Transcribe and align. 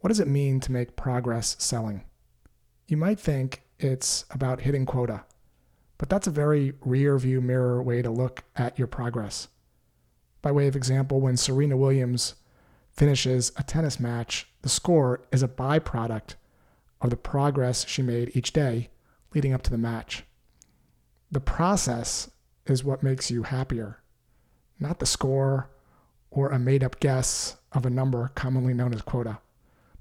What 0.00 0.08
does 0.08 0.20
it 0.20 0.28
mean 0.28 0.60
to 0.60 0.72
make 0.72 0.96
progress 0.96 1.56
selling? 1.58 2.04
You 2.88 2.96
might 2.96 3.20
think 3.20 3.64
it's 3.78 4.24
about 4.30 4.62
hitting 4.62 4.86
quota, 4.86 5.24
but 5.98 6.08
that's 6.08 6.26
a 6.26 6.30
very 6.30 6.72
rear 6.80 7.18
view 7.18 7.42
mirror 7.42 7.82
way 7.82 8.00
to 8.00 8.10
look 8.10 8.44
at 8.56 8.78
your 8.78 8.88
progress. 8.88 9.48
By 10.40 10.52
way 10.52 10.66
of 10.68 10.74
example, 10.74 11.20
when 11.20 11.36
Serena 11.36 11.76
Williams 11.76 12.36
finishes 12.92 13.52
a 13.58 13.62
tennis 13.62 14.00
match, 14.00 14.48
the 14.62 14.70
score 14.70 15.20
is 15.32 15.42
a 15.42 15.48
byproduct 15.48 16.34
of 17.02 17.10
the 17.10 17.16
progress 17.16 17.86
she 17.86 18.00
made 18.00 18.34
each 18.34 18.54
day 18.54 18.88
leading 19.34 19.52
up 19.52 19.62
to 19.62 19.70
the 19.70 19.78
match. 19.78 20.24
The 21.30 21.40
process 21.40 22.30
is 22.64 22.82
what 22.82 23.02
makes 23.02 23.30
you 23.30 23.42
happier, 23.42 24.00
not 24.78 24.98
the 24.98 25.06
score 25.06 25.70
or 26.30 26.48
a 26.48 26.58
made 26.58 26.82
up 26.82 27.00
guess 27.00 27.58
of 27.72 27.84
a 27.84 27.90
number 27.90 28.30
commonly 28.34 28.72
known 28.72 28.94
as 28.94 29.02
quota. 29.02 29.38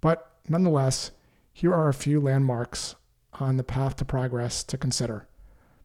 But 0.02 0.32
nonetheless, 0.48 1.12
here 1.54 1.74
are 1.74 1.89
a 1.89 1.94
few 1.94 2.20
landmarks 2.20 2.96
on 3.34 3.57
the 3.57 3.64
path 3.64 3.96
to 3.98 4.06
progress 4.06 4.64
to 4.64 4.78
consider. 4.78 5.28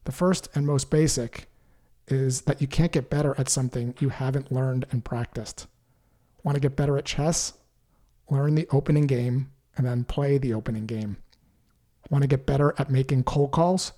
The 0.05 0.13
first 0.13 0.49
and 0.55 0.67
most 0.67 0.91
basic 0.91 1.49
is 2.09 2.43
that 2.43 2.61
you 2.61 2.67
can't 2.67 2.93
get 2.93 3.11
better 3.11 3.35
at 3.39 3.49
something 3.49 3.95
you 3.99 4.11
haven't 4.11 4.53
learned 4.53 4.87
and 4.91 5.05
practiced. 5.05 5.67
Want 6.43 6.57
to 6.57 6.61
get 6.61 6.77
better 6.77 6.99
at 6.99 7.07
chess? 7.07 7.55
Learn 8.31 8.55
the 8.55 8.69
opening 8.71 9.07
game 9.07 9.51
and 9.77 9.87
then 9.87 10.05
play 10.05 10.39
the 10.39 10.55
opening 10.55 10.87
game. 10.87 11.17
Want 12.11 12.23
to 12.23 12.29
get 12.29 12.47
better 12.47 12.75
at 12.79 12.91
making 12.91 13.25
cold 13.25 13.53
calls? 13.53 13.93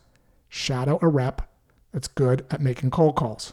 Shadow 0.48 0.98
a 1.02 1.08
rep 1.08 1.50
that's 1.92 2.08
good 2.08 2.46
at 2.50 2.60
making 2.60 2.90
cold 2.90 3.16
calls. 3.16 3.52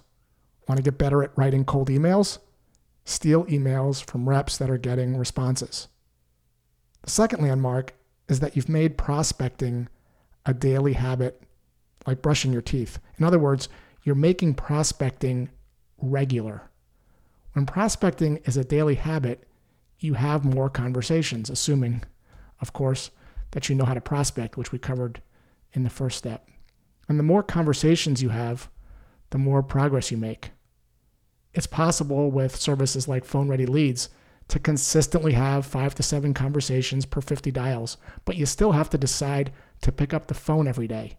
Want 0.68 0.78
to 0.78 0.84
get 0.84 0.98
better 0.98 1.24
at 1.24 1.36
writing 1.36 1.66
cold 1.66 1.90
emails? 1.90 2.38
Steal 3.04 3.46
emails 3.46 4.04
from 4.04 4.30
reps 4.30 4.58
that 4.58 4.70
are 4.70 4.78
getting 4.78 5.18
responses. 5.18 5.88
The 7.04 7.10
second 7.10 7.44
landmark 7.44 7.94
is 8.28 8.40
that 8.40 8.56
you've 8.56 8.70
made 8.70 8.98
prospecting 8.98 9.88
a 10.46 10.54
daily 10.54 10.94
habit 10.94 11.42
like 12.08 12.22
brushing 12.22 12.52
your 12.52 12.62
teeth. 12.62 13.00
In 13.18 13.26
other 13.26 13.40
words, 13.40 13.70
you're 14.04 14.16
making 14.16 14.56
prospecting 14.56 15.50
regular. 15.98 16.64
When 17.54 17.66
prospecting 17.66 18.38
is 18.46 18.58
a 18.58 18.64
daily 18.64 18.96
habit, 18.96 19.48
you 20.00 20.16
have 20.16 20.44
more 20.44 20.70
conversations, 20.70 21.50
assuming, 21.50 22.04
of 22.60 22.74
course, 22.74 23.12
that 23.52 23.70
you 23.70 23.76
know 23.76 23.86
how 23.86 23.94
to 23.94 24.02
prospect, 24.02 24.58
which 24.58 24.72
we 24.72 24.80
covered 24.80 25.22
in 25.74 25.84
the 25.84 25.90
first 25.90 26.18
step. 26.18 26.48
And 27.08 27.20
the 27.20 27.24
more 27.24 27.44
conversations 27.44 28.22
you 28.22 28.30
have, 28.30 28.70
the 29.30 29.38
more 29.38 29.62
progress 29.62 30.12
you 30.12 30.18
make. 30.18 30.52
It's 31.54 31.68
possible 31.68 32.32
with 32.32 32.56
services 32.56 33.08
like 33.08 33.26
Phone 33.26 33.48
Ready 33.48 33.66
Leads 33.66 34.10
to 34.48 34.60
consistently 34.60 35.34
have 35.34 35.66
five 35.66 35.96
to 35.96 36.04
seven 36.04 36.34
conversations 36.34 37.06
per 37.06 37.22
50 37.22 37.52
dials, 37.52 37.98
but 38.26 38.36
you 38.36 38.46
still 38.46 38.74
have 38.74 38.90
to 38.92 38.98
decide 38.98 39.52
to 39.82 39.92
pick 39.92 40.14
up 40.14 40.28
the 40.28 40.34
phone 40.34 40.68
every 40.68 40.88
day. 40.88 41.18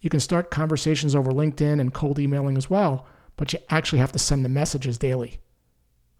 You 0.00 0.10
can 0.10 0.20
start 0.20 0.50
conversations 0.50 1.14
over 1.14 1.32
LinkedIn 1.32 1.80
and 1.80 1.92
cold 1.92 2.18
emailing 2.18 2.56
as 2.56 2.70
well, 2.70 3.06
but 3.36 3.52
you 3.52 3.58
actually 3.70 3.98
have 3.98 4.12
to 4.12 4.18
send 4.18 4.44
the 4.44 4.48
messages 4.48 4.98
daily. 4.98 5.40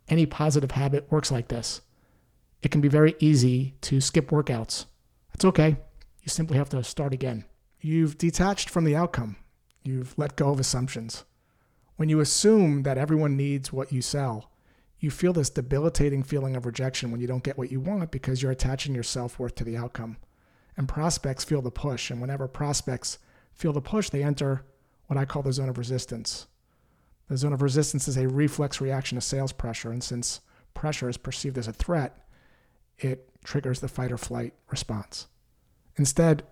Any 0.09 0.27
positive 0.27 0.73
habit 0.73 1.11
works 1.11 1.31
like 1.31 1.49
this. 1.49 1.83
It 2.63 2.71
can 2.71 2.81
be 2.81 2.89
very 2.89 3.15
easy 3.21 3.75
to 3.83 4.01
skip 4.01 4.31
workouts. 4.31 4.87
It's 5.35 5.45
okay. 5.45 5.77
You 6.23 6.29
simply 6.29 6.57
have 6.57 6.71
to 6.71 6.83
start 6.83 7.13
again. 7.13 7.45
You've 7.81 8.19
detached 8.19 8.69
from 8.69 8.85
the 8.85 8.97
outcome. 8.97 9.37
You've 9.85 10.19
let 10.19 10.37
go 10.37 10.51
of 10.51 10.59
assumptions. 10.59 11.25
When 11.97 12.09
you 12.09 12.21
assume 12.21 12.83
that 12.83 12.99
everyone 12.99 13.37
needs 13.37 13.73
what 13.73 13.93
you 13.93 14.03
sell, 14.03 14.51
you 15.01 15.11
feel 15.11 15.33
this 15.33 15.51
debilitating 15.51 16.23
feeling 16.23 16.57
of 16.57 16.67
rejection 16.67 17.11
when 17.11 17.21
you 17.21 17.27
don't 17.27 17.45
get 17.45 17.57
what 17.57 17.71
you 17.71 17.81
want 17.81 18.11
because 18.11 18.43
you're 18.43 18.53
attaching 18.53 18.95
your 18.95 19.05
self 19.05 19.39
worth 19.39 19.55
to 19.57 19.65
the 19.65 19.77
outcome. 19.77 20.17
And 20.77 20.89
prospects 20.89 21.45
feel 21.45 21.63
the 21.63 21.71
push. 21.71 22.11
And 22.11 22.21
whenever 22.21 22.49
prospects 22.49 23.19
feel 23.53 23.73
the 23.73 23.81
push, 23.81 24.11
they 24.11 24.23
enter 24.23 24.65
what 25.07 25.17
I 25.17 25.25
call 25.25 25.43
the 25.43 25.53
zone 25.53 25.69
of 25.69 25.79
resistance. 25.79 26.47
The 27.29 27.37
zone 27.37 27.53
of 27.53 27.63
resistance 27.63 28.09
is 28.09 28.17
a 28.17 28.29
reflex 28.29 28.81
reaction 28.81 29.17
to 29.17 29.21
sales 29.21 29.53
pressure. 29.53 29.91
And 29.91 30.03
since 30.03 30.41
pressure 30.75 31.09
is 31.09 31.17
perceived 31.17 31.59
as 31.59 31.69
a 31.69 31.73
threat, 31.73 32.27
it 32.99 33.29
triggers 33.45 33.81
the 33.81 33.89
fight 33.89 34.13
or 34.13 34.19
flight 34.19 34.55
response. 34.71 35.27
Instead, 35.97 36.45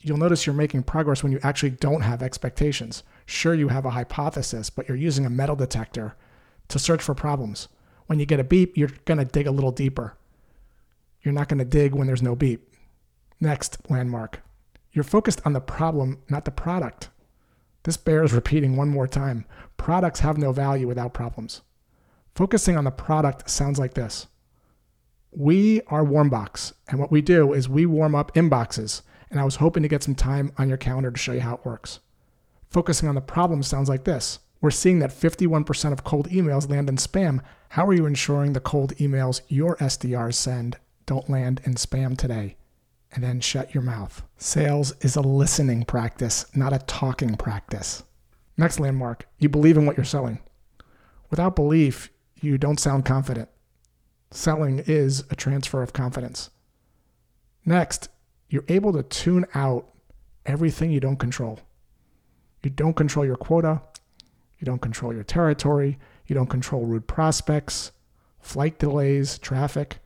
you'll 0.00 0.16
notice 0.16 0.46
you're 0.46 0.54
making 0.54 0.82
progress 0.82 1.22
when 1.22 1.32
you 1.32 1.40
actually 1.42 1.70
don't 1.70 2.02
have 2.02 2.22
expectations. 2.22 3.02
Sure, 3.26 3.54
you 3.54 3.68
have 3.68 3.84
a 3.84 3.90
hypothesis, 3.90 4.70
but 4.70 4.88
you're 4.88 4.96
using 4.96 5.26
a 5.26 5.30
metal 5.30 5.56
detector 5.56 6.16
to 6.68 6.78
search 6.78 7.02
for 7.02 7.14
problems. 7.14 7.68
When 8.12 8.18
you 8.18 8.26
get 8.26 8.40
a 8.40 8.44
beep, 8.44 8.76
you're 8.76 8.90
going 9.06 9.16
to 9.16 9.24
dig 9.24 9.46
a 9.46 9.50
little 9.50 9.72
deeper. 9.72 10.18
You're 11.22 11.32
not 11.32 11.48
going 11.48 11.60
to 11.60 11.64
dig 11.64 11.94
when 11.94 12.06
there's 12.06 12.20
no 12.20 12.36
beep. 12.36 12.70
Next 13.40 13.78
landmark. 13.88 14.42
You're 14.92 15.02
focused 15.02 15.40
on 15.46 15.54
the 15.54 15.62
problem, 15.62 16.20
not 16.28 16.44
the 16.44 16.50
product. 16.50 17.08
This 17.84 17.96
bears 17.96 18.34
repeating 18.34 18.76
one 18.76 18.90
more 18.90 19.06
time. 19.06 19.46
Products 19.78 20.20
have 20.20 20.36
no 20.36 20.52
value 20.52 20.86
without 20.86 21.14
problems. 21.14 21.62
Focusing 22.34 22.76
on 22.76 22.84
the 22.84 22.90
product 22.90 23.48
sounds 23.48 23.78
like 23.78 23.94
this 23.94 24.26
We 25.30 25.80
are 25.86 26.04
Warmbox, 26.04 26.74
and 26.88 27.00
what 27.00 27.10
we 27.10 27.22
do 27.22 27.54
is 27.54 27.66
we 27.66 27.86
warm 27.86 28.14
up 28.14 28.34
inboxes, 28.34 29.00
and 29.30 29.40
I 29.40 29.44
was 29.44 29.56
hoping 29.56 29.82
to 29.84 29.88
get 29.88 30.02
some 30.02 30.14
time 30.14 30.52
on 30.58 30.68
your 30.68 30.76
calendar 30.76 31.10
to 31.10 31.18
show 31.18 31.32
you 31.32 31.40
how 31.40 31.54
it 31.54 31.64
works. 31.64 32.00
Focusing 32.68 33.08
on 33.08 33.14
the 33.14 33.22
problem 33.22 33.62
sounds 33.62 33.88
like 33.88 34.04
this 34.04 34.38
We're 34.60 34.70
seeing 34.70 34.98
that 34.98 35.18
51% 35.18 35.92
of 35.92 36.04
cold 36.04 36.28
emails 36.28 36.68
land 36.68 36.90
in 36.90 36.96
spam. 36.96 37.40
How 37.72 37.86
are 37.86 37.94
you 37.94 38.04
ensuring 38.04 38.52
the 38.52 38.60
cold 38.60 38.94
emails 38.96 39.40
your 39.48 39.76
SDRs 39.78 40.34
send 40.34 40.76
don't 41.06 41.30
land 41.30 41.62
in 41.64 41.72
spam 41.76 42.18
today? 42.18 42.56
And 43.12 43.24
then 43.24 43.40
shut 43.40 43.72
your 43.72 43.82
mouth. 43.82 44.22
Sales 44.36 44.92
is 45.00 45.16
a 45.16 45.22
listening 45.22 45.86
practice, 45.86 46.44
not 46.54 46.74
a 46.74 46.80
talking 46.80 47.34
practice. 47.34 48.02
Next 48.58 48.78
landmark 48.78 49.26
you 49.38 49.48
believe 49.48 49.78
in 49.78 49.86
what 49.86 49.96
you're 49.96 50.04
selling. 50.04 50.40
Without 51.30 51.56
belief, 51.56 52.10
you 52.42 52.58
don't 52.58 52.78
sound 52.78 53.06
confident. 53.06 53.48
Selling 54.30 54.80
is 54.80 55.24
a 55.30 55.34
transfer 55.34 55.82
of 55.82 55.94
confidence. 55.94 56.50
Next, 57.64 58.10
you're 58.50 58.66
able 58.68 58.92
to 58.92 59.02
tune 59.02 59.46
out 59.54 59.88
everything 60.44 60.90
you 60.90 61.00
don't 61.00 61.16
control. 61.16 61.58
You 62.62 62.68
don't 62.68 62.96
control 62.96 63.24
your 63.24 63.36
quota, 63.36 63.80
you 64.58 64.66
don't 64.66 64.82
control 64.82 65.14
your 65.14 65.24
territory, 65.24 65.98
you 66.32 66.34
don't 66.34 66.46
control 66.46 66.86
rude 66.86 67.06
prospects, 67.06 67.92
flight 68.40 68.78
delays, 68.78 69.38
traffic. 69.38 69.98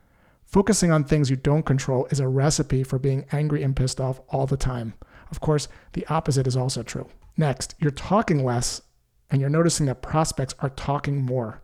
Focusing 0.45 0.91
on 0.91 1.05
things 1.05 1.31
you 1.31 1.37
don't 1.37 1.65
control 1.65 2.09
is 2.11 2.19
a 2.19 2.27
recipe 2.27 2.83
for 2.83 2.99
being 2.99 3.27
angry 3.31 3.63
and 3.63 3.77
pissed 3.77 4.01
off 4.01 4.21
all 4.31 4.45
the 4.45 4.57
time. 4.57 4.95
Of 5.31 5.39
course, 5.39 5.69
the 5.93 6.05
opposite 6.09 6.49
is 6.49 6.57
also 6.57 6.83
true. 6.83 7.07
Next, 7.37 7.77
you're 7.79 7.93
talking 7.93 8.45
less 8.45 8.83
and 9.31 9.41
you're 9.41 9.49
noticing 9.49 9.87
that 9.87 10.03
prospects 10.03 10.57
are 10.59 10.71
talking 10.71 11.25
more. 11.25 11.63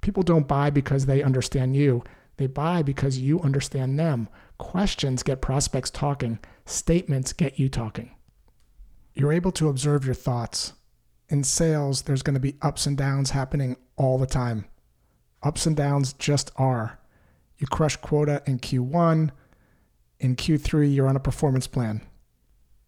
People 0.00 0.24
don't 0.24 0.48
buy 0.48 0.68
because 0.70 1.06
they 1.06 1.22
understand 1.22 1.76
you, 1.76 2.02
they 2.38 2.48
buy 2.48 2.82
because 2.82 3.18
you 3.18 3.40
understand 3.40 4.00
them. 4.00 4.28
Questions 4.58 5.22
get 5.22 5.40
prospects 5.40 5.90
talking, 5.90 6.40
statements 6.64 7.32
get 7.32 7.56
you 7.60 7.68
talking. 7.68 8.16
You're 9.14 9.32
able 9.32 9.52
to 9.52 9.68
observe 9.68 10.04
your 10.04 10.14
thoughts. 10.14 10.72
In 11.28 11.42
sales, 11.42 12.02
there's 12.02 12.22
going 12.22 12.34
to 12.34 12.40
be 12.40 12.56
ups 12.62 12.86
and 12.86 12.96
downs 12.96 13.30
happening 13.30 13.76
all 13.96 14.18
the 14.18 14.26
time. 14.26 14.66
Ups 15.42 15.66
and 15.66 15.76
downs 15.76 16.12
just 16.12 16.50
are. 16.56 16.98
You 17.58 17.66
crush 17.66 17.96
quota 17.96 18.42
in 18.46 18.58
Q1. 18.58 19.30
In 20.20 20.36
Q3, 20.36 20.94
you're 20.94 21.08
on 21.08 21.16
a 21.16 21.20
performance 21.20 21.66
plan. 21.66 22.02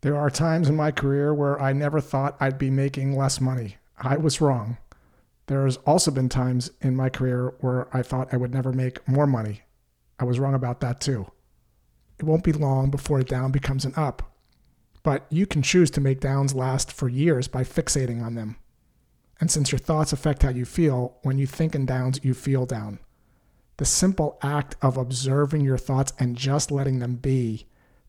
There 0.02 0.16
are 0.16 0.30
times 0.30 0.68
in 0.68 0.76
my 0.76 0.92
career 0.92 1.34
where 1.34 1.60
I 1.60 1.72
never 1.72 2.00
thought 2.00 2.36
I'd 2.38 2.58
be 2.58 2.70
making 2.70 3.16
less 3.16 3.40
money. 3.40 3.76
I 3.96 4.16
was 4.16 4.40
wrong. 4.40 4.78
There's 5.46 5.78
also 5.78 6.10
been 6.10 6.28
times 6.28 6.70
in 6.80 6.94
my 6.94 7.08
career 7.08 7.54
where 7.60 7.88
I 7.96 8.02
thought 8.02 8.32
I 8.32 8.36
would 8.36 8.54
never 8.54 8.72
make 8.72 9.06
more 9.08 9.26
money. 9.26 9.62
I 10.20 10.24
was 10.24 10.38
wrong 10.38 10.54
about 10.54 10.80
that 10.80 11.00
too. 11.00 11.26
It 12.18 12.24
won't 12.24 12.44
be 12.44 12.52
long 12.52 12.90
before 12.90 13.18
a 13.18 13.24
down 13.24 13.50
becomes 13.50 13.84
an 13.84 13.94
up. 13.96 14.30
But 15.02 15.26
you 15.30 15.46
can 15.46 15.62
choose 15.62 15.90
to 15.92 16.00
make 16.00 16.20
downs 16.20 16.54
last 16.54 16.92
for 16.92 17.08
years 17.08 17.48
by 17.48 17.64
fixating 17.64 18.22
on 18.22 18.34
them. 18.34 18.56
And 19.40 19.50
since 19.50 19.70
your 19.70 19.78
thoughts 19.78 20.12
affect 20.12 20.42
how 20.42 20.50
you 20.50 20.64
feel, 20.64 21.16
when 21.22 21.38
you 21.38 21.46
think 21.46 21.74
in 21.74 21.86
downs, 21.86 22.20
you 22.22 22.34
feel 22.34 22.66
down. 22.66 22.98
The 23.76 23.84
simple 23.84 24.38
act 24.42 24.74
of 24.82 24.96
observing 24.96 25.64
your 25.64 25.78
thoughts 25.78 26.12
and 26.18 26.36
just 26.36 26.72
letting 26.72 26.98
them 26.98 27.14
be 27.14 27.66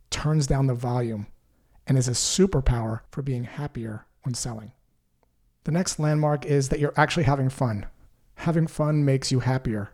turns 0.09 0.47
down 0.47 0.65
the 0.65 0.73
volume 0.73 1.27
and 1.85 1.97
is 1.97 2.07
a 2.07 2.11
superpower 2.11 3.01
for 3.11 3.21
being 3.21 3.43
happier 3.43 4.05
when 4.23 4.33
selling. 4.33 4.71
The 5.65 5.71
next 5.71 5.99
landmark 5.99 6.45
is 6.45 6.69
that 6.69 6.79
you're 6.79 6.93
actually 6.97 7.23
having 7.23 7.49
fun. 7.49 7.85
Having 8.35 8.67
fun 8.67 9.05
makes 9.05 9.31
you 9.31 9.41
happier. 9.41 9.91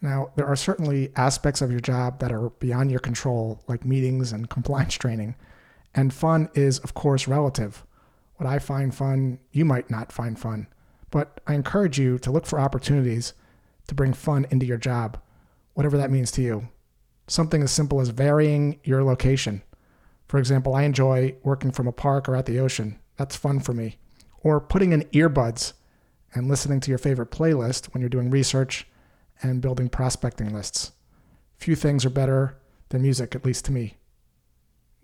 Now, 0.00 0.30
there 0.36 0.46
are 0.46 0.56
certainly 0.56 1.12
aspects 1.16 1.60
of 1.60 1.70
your 1.70 1.80
job 1.80 2.20
that 2.20 2.32
are 2.32 2.50
beyond 2.50 2.90
your 2.90 3.00
control, 3.00 3.62
like 3.66 3.84
meetings 3.84 4.32
and 4.32 4.48
compliance 4.48 4.94
training. 4.94 5.34
And 5.98 6.14
fun 6.14 6.48
is, 6.54 6.78
of 6.78 6.94
course, 6.94 7.26
relative. 7.26 7.84
What 8.36 8.48
I 8.48 8.60
find 8.60 8.94
fun, 8.94 9.40
you 9.50 9.64
might 9.64 9.90
not 9.90 10.12
find 10.12 10.38
fun. 10.38 10.68
But 11.10 11.40
I 11.44 11.54
encourage 11.54 11.98
you 11.98 12.20
to 12.20 12.30
look 12.30 12.46
for 12.46 12.60
opportunities 12.60 13.32
to 13.88 13.96
bring 13.96 14.12
fun 14.12 14.46
into 14.52 14.64
your 14.64 14.76
job, 14.76 15.20
whatever 15.74 15.96
that 15.96 16.12
means 16.12 16.30
to 16.32 16.42
you. 16.42 16.68
Something 17.26 17.64
as 17.64 17.72
simple 17.72 18.00
as 18.00 18.10
varying 18.10 18.78
your 18.84 19.02
location. 19.02 19.64
For 20.28 20.38
example, 20.38 20.72
I 20.72 20.84
enjoy 20.84 21.34
working 21.42 21.72
from 21.72 21.88
a 21.88 21.92
park 21.92 22.28
or 22.28 22.36
at 22.36 22.46
the 22.46 22.60
ocean. 22.60 23.00
That's 23.16 23.34
fun 23.34 23.58
for 23.58 23.72
me. 23.72 23.98
Or 24.42 24.60
putting 24.60 24.92
in 24.92 25.02
earbuds 25.06 25.72
and 26.32 26.46
listening 26.46 26.78
to 26.78 26.92
your 26.92 26.98
favorite 26.98 27.32
playlist 27.32 27.86
when 27.86 28.02
you're 28.02 28.08
doing 28.08 28.30
research 28.30 28.86
and 29.42 29.60
building 29.60 29.88
prospecting 29.88 30.54
lists. 30.54 30.92
Few 31.56 31.74
things 31.74 32.04
are 32.04 32.10
better 32.10 32.56
than 32.90 33.02
music, 33.02 33.34
at 33.34 33.44
least 33.44 33.64
to 33.64 33.72
me. 33.72 33.96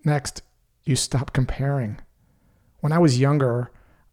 Next, 0.05 0.41
you 0.85 0.95
stop 0.95 1.33
comparing. 1.33 1.99
When 2.79 2.91
I 2.91 2.99
was 2.99 3.19
younger, 3.19 3.71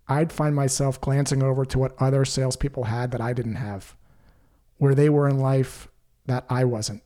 I'd 0.08 0.32
find 0.32 0.54
myself 0.54 1.00
glancing 1.00 1.42
over 1.42 1.64
to 1.66 1.78
what 1.78 1.94
other 1.98 2.24
salespeople 2.24 2.84
had 2.84 3.10
that 3.12 3.20
I 3.20 3.32
didn't 3.32 3.56
have, 3.56 3.96
where 4.78 4.94
they 4.94 5.08
were 5.08 5.28
in 5.28 5.38
life 5.38 5.88
that 6.26 6.44
I 6.48 6.64
wasn't. 6.64 7.02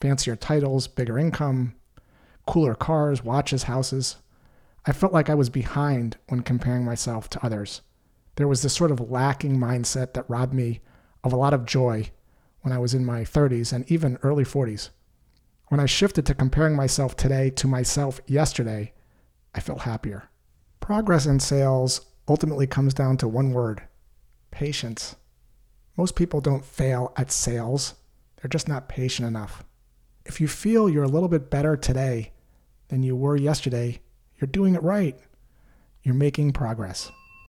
Fancier 0.00 0.36
titles, 0.36 0.86
bigger 0.86 1.18
income, 1.18 1.74
cooler 2.46 2.74
cars, 2.74 3.24
watches, 3.24 3.64
houses. 3.64 4.16
I 4.86 4.92
felt 4.92 5.12
like 5.12 5.28
I 5.28 5.34
was 5.34 5.50
behind 5.50 6.16
when 6.28 6.40
comparing 6.40 6.84
myself 6.84 7.28
to 7.30 7.44
others. 7.44 7.82
There 8.36 8.48
was 8.48 8.62
this 8.62 8.74
sort 8.74 8.90
of 8.90 9.10
lacking 9.10 9.58
mindset 9.58 10.14
that 10.14 10.28
robbed 10.28 10.54
me 10.54 10.80
of 11.22 11.32
a 11.32 11.36
lot 11.36 11.52
of 11.52 11.66
joy 11.66 12.10
when 12.62 12.72
I 12.72 12.78
was 12.78 12.94
in 12.94 13.04
my 13.04 13.22
30s 13.22 13.72
and 13.72 13.90
even 13.90 14.18
early 14.22 14.44
40s. 14.44 14.90
When 15.70 15.78
I 15.78 15.86
shifted 15.86 16.26
to 16.26 16.34
comparing 16.34 16.74
myself 16.74 17.16
today 17.16 17.48
to 17.50 17.68
myself 17.68 18.20
yesterday, 18.26 18.92
I 19.54 19.60
felt 19.60 19.82
happier. 19.82 20.24
Progress 20.80 21.26
in 21.26 21.38
sales 21.38 22.06
ultimately 22.26 22.66
comes 22.66 22.92
down 22.92 23.16
to 23.18 23.28
one 23.28 23.52
word 23.52 23.84
patience. 24.50 25.14
Most 25.96 26.16
people 26.16 26.40
don't 26.40 26.64
fail 26.64 27.12
at 27.16 27.30
sales, 27.30 27.94
they're 28.36 28.48
just 28.48 28.66
not 28.66 28.88
patient 28.88 29.28
enough. 29.28 29.62
If 30.26 30.40
you 30.40 30.48
feel 30.48 30.90
you're 30.90 31.04
a 31.04 31.08
little 31.08 31.28
bit 31.28 31.50
better 31.50 31.76
today 31.76 32.32
than 32.88 33.04
you 33.04 33.14
were 33.14 33.36
yesterday, 33.36 34.00
you're 34.40 34.48
doing 34.48 34.74
it 34.74 34.82
right. 34.82 35.20
You're 36.02 36.16
making 36.16 36.52
progress. 36.52 37.12